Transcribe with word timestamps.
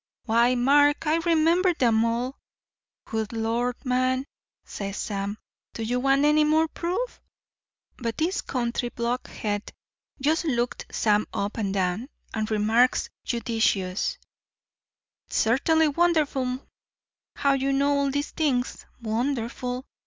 Why, 0.25 0.55
Mark, 0.55 1.05
I 1.05 1.17
remember 1.17 1.75
'em 1.79 2.03
all. 2.03 2.39
Good 3.05 3.33
lord, 3.33 3.75
man,' 3.85 4.25
says 4.65 4.97
Sam, 4.97 5.37
'do 5.73 5.83
you 5.83 5.99
want 5.99 6.25
any 6.25 6.43
more 6.43 6.67
proof?' 6.67 7.21
"But 7.99 8.17
this 8.17 8.41
country 8.41 8.89
blockhead 8.89 9.71
just 10.19 10.43
looked 10.45 10.87
Sam 10.89 11.27
up 11.35 11.55
and 11.55 11.71
down, 11.71 12.09
and 12.33 12.49
remarks 12.49 13.09
judicious: 13.25 14.17
'It's 15.27 15.35
certainly 15.37 15.87
wonderful 15.87 16.65
how 17.35 17.53
you 17.53 17.71
know 17.71 17.95
all 17.99 18.09
these 18.09 18.31
things. 18.31 18.87
Wonderful. 19.03 19.85